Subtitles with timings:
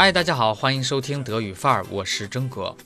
[0.00, 2.76] 嗨，大家好，欢迎收听德语范儿，我是真格。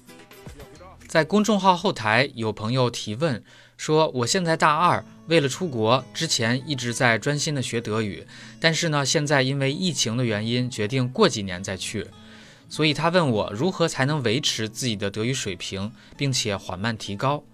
[1.06, 3.44] 在公众号后台有朋友提问
[3.76, 8.26] 说，我现在大二，为了出国，之前一直在专心的学德语，
[8.58, 12.06] 但是呢，现在因为疫情的原因，决定过几年再去。
[12.70, 17.44] 所以他问我如何才能维持自己的德语水平，并且缓慢提高。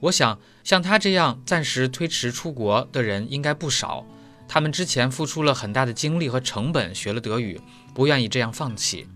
[0.00, 4.04] 我想像他这样暂时推迟出国的人应该不少，
[4.46, 7.60] 他们之前付出了很大的精力和成本学了德语，
[7.92, 9.06] 不愿意这样放弃。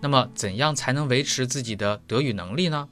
[0.00, 2.88] 那么，怎样才能维持自己的德语能力呢？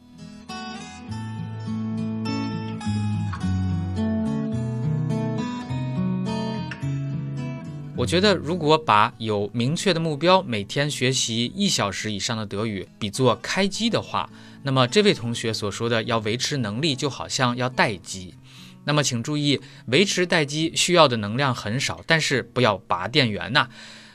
[7.99, 14.29] 我觉得，如果把有明确的目标，每天学习一小时以上的德语比作开机的话，
[14.63, 18.35] 那么这位同学所说的要维持能力，就好像要待机。
[18.87, 23.69] 那么，请注意，维持待机需要的能量很少，但是不要拔电源呐。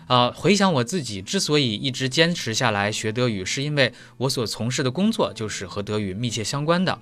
[0.07, 6.99] 呃，回想我自己之所以一直坚持下来学德语，是因为我所从事的工作就是和德语密切相关的。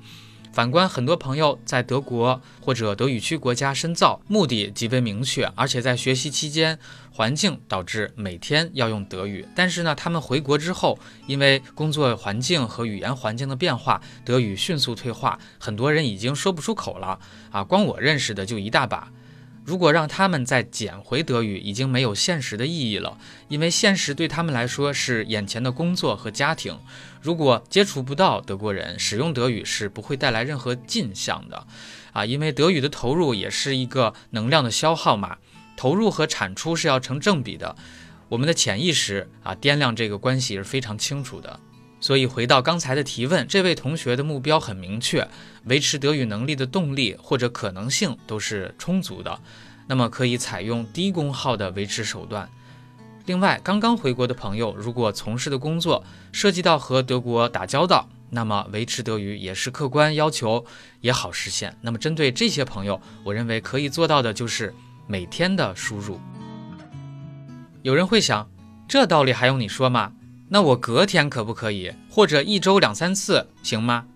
[0.52, 6.78] 反观很多朋友在德国或者德语区国家深造，目的极为明确，而且在学习期间
[7.12, 9.48] 环境导致每天要用德语。
[9.56, 17.20] 但是呢，他们回国之后，因为工作环境和语言环境的变化，德语迅速退化，很多人已经说不出口了
[17.52, 17.64] 啊！
[17.64, 19.12] 光我认识的就一大把。
[19.66, 26.78] 如果让他们再捡回德语，已经没有现实的意义了，因为现实对他们来说是眼前的工作和家庭。
[27.22, 31.68] 如果接触不到德国人，使用德语是不会带来任何进项的，
[32.14, 35.38] 啊，因为德语的投入也是一个能量的消耗嘛，
[35.78, 37.76] 投入和产出是要成正比的。
[38.30, 41.60] 我们的潜意识啊，掂量这个关系是非常清楚的。
[42.00, 45.28] 所以回到刚才的提问，这位同学的目标很明确，
[45.66, 49.40] 维持德语能力的动力或者可能性都是充足的，
[49.88, 52.50] 那么可以采用低功耗的维持手段。
[53.26, 60.66] 另外，刚刚回国的朋友，如果从事的工作涉及到和德国打交道，那么维持德语也是客观要求，
[61.02, 61.76] 也好实现。
[61.82, 64.74] 那么针对这些朋友，我认为可以做到的就是
[65.06, 66.20] 每天的输入。
[67.82, 68.50] 有人会想，
[68.88, 70.14] 这道理还用你说吗？
[70.52, 74.08] 那我隔天可不可以，或者一周两三次行吗？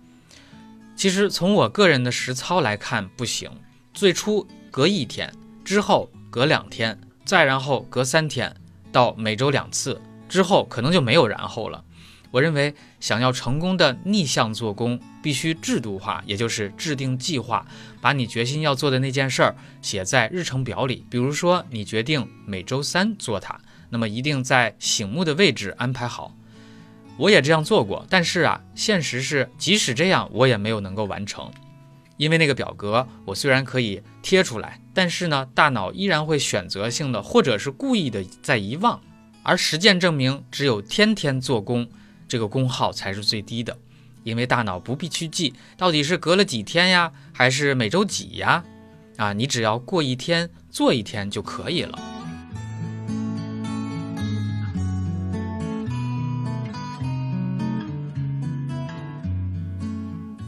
[0.95, 3.49] 其实从我个人的实操来看，不行。
[3.93, 5.31] 最初隔一天，
[5.63, 8.55] 之后隔两天，再然后隔三天，
[8.91, 11.83] 到每周两次之后，可能就没有然后了。
[12.31, 17.63] 我认为，想要成功的逆向做工，必须制度化，也就是制定计划，
[18.01, 21.05] 把你决心要做的那件事儿写在日程表里。
[21.11, 23.59] 比如说，你决定每周三做它。
[23.93, 26.35] 那么一定在醒目的位置安排好，
[27.15, 31.51] 我也这样做过，但是啊，现实是即使这样，我也没有能够完成，
[32.17, 38.99] 因为那个表格我虽然可以贴出来，但是呢，大脑依然会选择性的或者是故意的在遗忘，
[39.43, 41.87] 而实践证明，只有天天做工，
[42.27, 43.77] 这个功耗才是最低的，
[44.23, 48.63] 因为大脑不必去记到底是隔了几天呀，还是每周几呀，
[49.17, 52.12] 啊，你只要过一天做一天就可以了。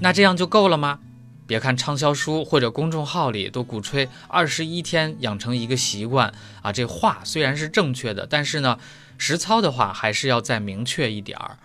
[0.06, 1.00] 那这样就够了吗？
[1.48, 8.78] 别看畅销书或者公众号里都鼓吹二十一天养成一个习惯啊，这话虽然是正确的，但是呢，
[9.18, 11.58] 实操的话还是要再明确一点儿。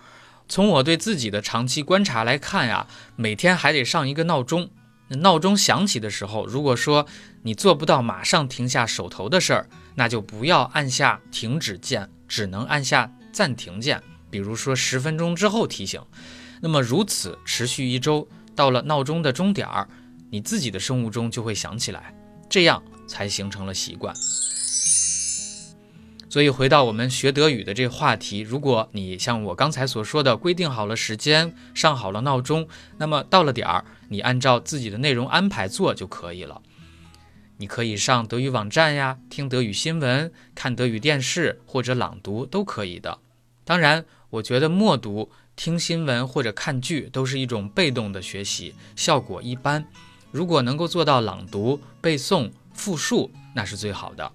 [0.49, 4.71] 从我对自己的长期观察来看呀，每天还得上一个闹钟。
[5.19, 7.05] 闹钟响起的时候，如果说
[7.43, 14.01] 你做不到马上停下手头的事儿，那就不要按下停止键，只能按下暂停键。
[14.31, 16.01] 比如说十分钟之后提醒。
[16.61, 19.89] 那么如此持续一周，到了闹钟的钟点儿，
[20.29, 22.15] 你自己的生物钟就会响起来，
[22.47, 24.15] 这样才形成了习惯。
[26.29, 32.67] 所以回到我们学德语的这话题，如果你像我刚才所说的，规定好了时间，上好了闹钟，
[32.97, 36.61] 那么到了点儿，你按照自己的内容安排做就可以了。
[37.57, 43.19] 你可以上德语网站呀，听德语新闻，看德语电视或者朗读都可以的。
[43.71, 45.31] 当然，我觉得默读。
[45.55, 49.87] 听新闻或者看剧都是一种被动的学习，效果一般。
[50.29, 54.29] 如果能够做到朗读、背诵、复述，那是最好的。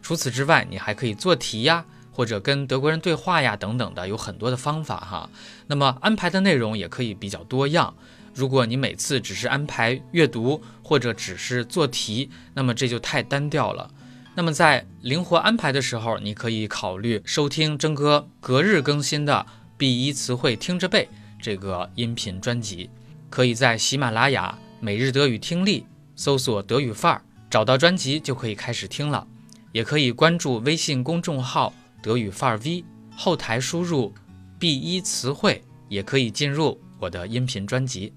[0.00, 5.28] 除此之外，你还可以做题呀，或者跟德国人对话呀，等等的，有很多的方法哈。
[5.66, 7.94] 那么安排的内容也可以比较多样。
[8.32, 13.90] 如果你每次只是安排阅读或者只是做题，那么这就太单调了。
[14.36, 19.46] 那么在灵活安排的时候，你可以考虑收听真哥隔日更新的。
[19.76, 21.08] B 一词汇听着背
[21.40, 22.88] 这个音频专辑，
[23.28, 25.84] 可以在喜马拉雅每日德语听力
[26.14, 29.26] 搜索德语范儿，找到专辑就可以开始听了。
[29.72, 32.84] 也可以关注微信公众号德语范儿 V，
[33.16, 34.14] 后台输入
[34.58, 38.12] B 一词汇，也可以进入我的音频专辑。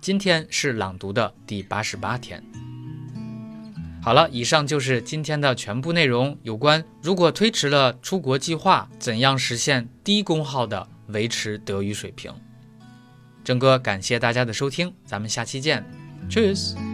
[0.00, 2.42] 今天是朗读的第八十八天。
[4.02, 6.36] 好了，以上就是今天的全部内容。
[6.42, 12.32] 有关如果推迟了出国计划，怎样实现低功耗的维持德语水平？
[13.44, 15.84] 郑哥感谢大家的收听，咱们下期见
[16.28, 16.91] ，Cheers。